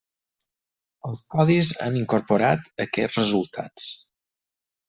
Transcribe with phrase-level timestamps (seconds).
[1.09, 3.91] Els codis han incorporat aquests resultats.